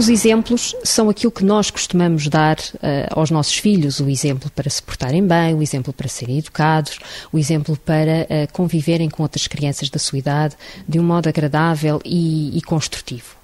Os 0.00 0.08
exemplos 0.08 0.74
são 0.82 1.10
aquilo 1.10 1.30
que 1.30 1.44
nós 1.44 1.70
costumamos 1.70 2.26
dar 2.26 2.56
uh, 2.58 2.80
aos 3.10 3.30
nossos 3.30 3.58
filhos: 3.58 4.00
o 4.00 4.08
exemplo 4.08 4.50
para 4.56 4.70
se 4.70 4.82
portarem 4.82 5.22
bem, 5.26 5.54
o 5.54 5.62
exemplo 5.62 5.92
para 5.92 6.08
serem 6.08 6.38
educados, 6.38 6.98
o 7.30 7.38
exemplo 7.38 7.76
para 7.76 8.22
uh, 8.22 8.50
conviverem 8.50 9.10
com 9.10 9.22
outras 9.22 9.46
crianças 9.46 9.90
da 9.90 9.98
sua 9.98 10.18
idade 10.18 10.56
de 10.88 10.98
um 10.98 11.02
modo 11.02 11.28
agradável 11.28 12.00
e, 12.02 12.56
e 12.56 12.62
construtivo. 12.62 13.39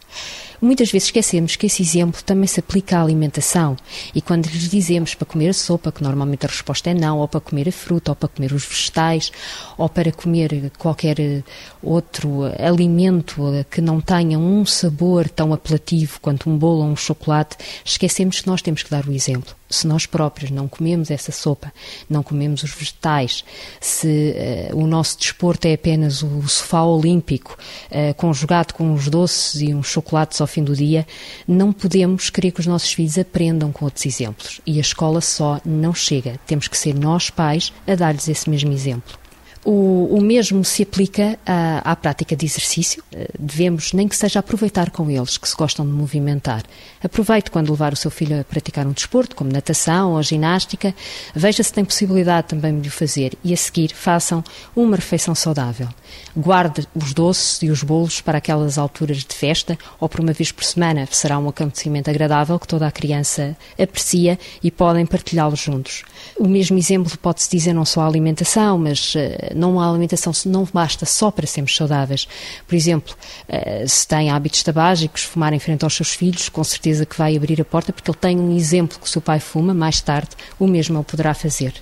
Muitas 0.61 0.91
vezes 0.91 1.09
esquecemos 1.09 1.57
que 1.57 1.67
esse 1.67 1.83
exemplo 1.83 2.23
também 2.23 2.47
se 2.47 2.61
aplica 2.61 2.99
à 2.99 3.03
alimentação. 3.03 3.77
E 4.15 4.21
quando 4.21 4.47
lhes 4.47 4.69
dizemos 4.69 5.15
para 5.15 5.27
comer 5.27 5.49
a 5.49 5.55
sopa, 5.55 5.93
que 5.93 6.03
normalmente 6.03 6.47
a 6.47 6.49
resposta 6.49 6.91
é 6.91 6.95
não, 6.95 7.19
ou 7.19 7.29
para 7.29 7.41
comer 7.41 7.69
a 7.69 7.73
fruta, 7.73 8.13
ou 8.13 8.17
para 8.17 8.29
comer 8.29 8.53
os 8.53 8.65
vegetais, 8.65 9.33
ou 9.77 9.89
para 9.89 10.13
comer 10.13 10.71
qualquer 10.79 11.17
outro 11.83 12.43
alimento 12.59 13.43
que 13.71 13.81
não 13.81 14.01
tenha 14.01 14.39
um 14.39 14.65
sabor 14.65 15.29
tão 15.29 15.53
apelativo 15.53 16.19
quanto 16.21 16.49
um 16.49 16.57
bolo 16.57 16.83
ou 16.83 16.91
um 16.91 16.97
chocolate, 16.97 17.57
esquecemos 17.85 18.41
que 18.41 18.47
nós 18.47 18.63
temos 18.63 18.83
que 18.83 18.91
dar 18.91 19.07
o 19.07 19.13
exemplo. 19.13 19.55
Se 19.69 19.87
nós 19.87 20.07
próprios 20.07 20.51
não 20.51 20.69
comemos 20.69 21.11
essa 21.11 21.33
sopa, 21.33 21.73
não 22.09 22.23
comemos 22.23 22.63
os 22.63 22.73
vegetais, 22.73 23.45
se 23.81 24.35
uh, 24.73 24.77
o 24.77 24.87
nosso 24.87 25.19
desporto 25.19 25.67
é 25.67 25.75
apenas 25.75 26.23
o 26.23 26.49
sofá 26.49 26.85
olímpico, 26.85 27.59
uh, 27.91 28.15
conjugado 28.15 28.75
com 28.75 28.95
os 28.95 29.09
doces 29.09 29.61
e 29.61 29.75
uns 29.75 29.89
chocolates 29.89 30.41
ao 30.41 30.47
fim 30.57 30.65
do 30.65 30.75
dia, 30.75 31.07
não 31.47 31.73
podemos 31.73 32.31
querer 32.31 32.51
que 32.51 32.61
os 32.61 32.67
nossos 32.67 32.93
filhos 32.93 33.19
aprendam 33.19 33.71
com 33.71 33.85
outros 33.85 34.07
exemplos. 34.07 34.61
E 34.67 34.79
a 34.79 34.81
escola 34.81 35.21
só 35.21 35.61
não 35.65 35.95
chega. 35.95 36.41
Temos 36.47 36.67
que 36.69 36.77
ser 36.77 36.95
nós, 36.95 37.31
pais, 37.31 37.73
a 37.87 37.95
dar-lhes 37.95 38.29
esse 38.29 38.49
mesmo 38.49 38.73
exemplo. 38.73 39.26
O, 39.69 40.17
o 40.17 40.21
mesmo 40.21 40.65
se 40.65 40.85
aplica 40.85 41.37
à, 41.45 41.91
à, 41.91 41.97
prática 41.97 42.37
de 42.37 42.47
exercício. 42.47 43.03
Eh, 43.13 43.29
devemos, 43.37 43.93
nem 43.93 44.07
que 44.07 44.15
seja, 44.15 44.39
aproveitar 44.39 44.93
com 44.93 45.11
eles 45.11 45.37
que 45.37 45.49
se 45.49 45.57
gostam 45.57 45.85
de 45.85 45.91
movimentar. 45.91 46.63
Aproveite 47.03 47.51
quando 47.51 47.71
levar 47.71 47.93
o 47.93 47.97
seu 47.97 48.09
filho 48.09 48.41
a 48.41 48.45
praticar 48.45 48.87
um 48.87 48.93
desporto, 48.93 49.35
como 49.35 49.51
natação 49.51 50.13
ou 50.13 50.23
ginástica. 50.23 50.95
Veja 51.35 51.65
se 51.65 51.73
tem 51.73 51.85
possibilidade 51.85 52.47
também 52.47 52.81
de 52.81 52.89
o 52.89 52.93
fazer 52.93 53.37
e, 53.43 53.53
a 53.53 53.57
seguir, 53.57 53.93
façam 53.93 54.45
uma 54.77 54.95
refeição 54.95 55.35
saudável. 55.35 55.89
Guarde 56.37 56.87
os 56.95 57.13
doces 57.13 57.61
e 57.63 57.69
os 57.69 57.83
bolos 57.83 58.21
para 58.21 58.39
aquelas 58.39 58.79
alturas 58.79 59.25
de 59.25 59.35
festa 59.35 59.77
ou 59.99 60.09
por 60.09 60.21
uma 60.21 60.33
vez 60.33 60.53
por 60.53 60.63
semana. 60.63 61.09
Será 61.11 61.41
um 61.41 61.49
acontecimento 61.49 62.09
agradável 62.09 62.57
que 62.61 62.69
toda 62.69 62.87
a 62.87 62.93
criança 62.93 63.57
aprecia 63.77 64.39
e 64.63 64.71
podem 64.71 65.05
partilhá-los 65.05 65.59
juntos. 65.59 66.05
O 66.39 66.47
mesmo 66.47 66.79
exemplo 66.79 67.19
pode-se 67.19 67.51
dizer 67.51 67.73
não 67.73 67.85
só 67.85 68.03
à 68.03 68.07
alimentação, 68.07 68.79
mas 68.79 69.15
eh, 69.17 69.56
não 69.57 69.81
há 69.81 69.89
alimentação 69.89 70.33
não 70.47 70.67
basta 70.73 71.07
só 71.07 71.31
para 71.31 71.47
sermos 71.47 71.75
saudáveis. 71.75 72.29
Por 72.67 72.75
exemplo, 72.75 73.15
eh, 73.49 73.85
se 73.87 74.07
tem 74.07 74.31
hábitos 74.31 74.63
tabágicos, 74.63 75.23
fumar 75.23 75.53
em 75.53 75.59
frente 75.59 75.85
aos 75.85 75.95
seus 75.95 76.11
filhos, 76.11 76.49
com 76.49 76.63
certeza 76.63 77.07
que 77.07 77.17
vai 77.17 77.37
abrir 77.37 77.61
a 77.61 77.65
porta, 77.65 77.93
porque 77.93 78.11
ele 78.11 78.19
tem 78.19 78.39
um 78.39 78.55
exemplo 78.57 78.99
que 78.99 79.07
o 79.07 79.09
seu 79.09 79.21
pai 79.21 79.41
fuma, 79.41 79.73
mais 79.73 80.01
tarde 80.01 80.31
o 80.59 80.67
mesmo 80.67 80.99
ele 80.99 81.05
poderá 81.05 81.35
fazer. 81.35 81.75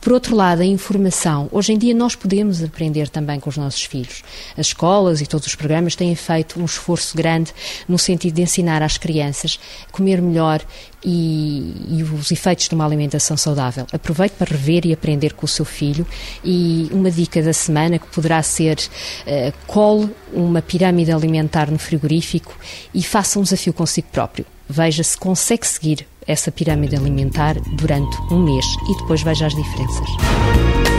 Por 0.00 0.12
outro 0.12 0.36
lado, 0.36 0.62
a 0.62 0.64
informação. 0.64 1.48
Hoje 1.50 1.72
em 1.72 1.78
dia 1.78 1.94
nós 1.94 2.14
podemos 2.14 2.62
aprender 2.62 3.08
também 3.08 3.40
com 3.40 3.50
os 3.50 3.56
nossos 3.56 3.82
filhos. 3.82 4.22
As 4.56 4.68
escolas 4.68 5.20
e 5.20 5.26
todos 5.26 5.46
os 5.46 5.54
programas 5.54 5.96
têm 5.96 6.14
feito 6.14 6.60
um 6.60 6.64
esforço 6.64 7.16
grande 7.16 7.52
no 7.88 7.98
sentido 7.98 8.34
de 8.34 8.42
ensinar 8.42 8.82
às 8.82 8.98
crianças 8.98 9.58
a 9.88 9.92
comer 9.92 10.20
melhor 10.20 10.62
e, 11.04 11.72
e, 11.88 12.02
os 12.02 12.32
efeitos 12.32 12.68
de 12.68 12.74
uma 12.74 12.84
alimentação 12.84 13.36
saudável. 13.36 13.86
Aproveite 13.92 14.34
para 14.36 14.50
rever 14.50 14.84
e 14.84 14.92
aprender 14.92 15.34
com 15.34 15.46
o 15.46 15.48
seu 15.48 15.64
filho 15.64 16.04
e 16.42 16.88
uma 16.96 17.10
dica 17.10 17.42
da 17.42 17.52
semana 17.52 17.98
que 17.98 18.06
poderá 18.06 18.42
ser 18.42 18.78
uh, 18.78 19.52
cole 19.66 20.10
uma 20.32 20.62
pirâmide 20.62 21.12
alimentar 21.12 21.70
no 21.70 21.78
frigorífico 21.78 22.56
e 22.94 23.02
faça 23.02 23.38
um 23.38 23.42
desafio 23.42 23.72
consigo 23.72 24.08
próprio. 24.10 24.46
Veja 24.68 25.02
se 25.02 25.16
consegue 25.16 25.66
seguir 25.66 26.06
essa 26.26 26.50
pirâmide 26.50 26.96
alimentar 26.96 27.56
durante 27.76 28.16
um 28.32 28.42
mês 28.42 28.66
e 28.88 28.96
depois 29.00 29.22
veja 29.22 29.46
as 29.46 29.54
diferenças. 29.54 30.95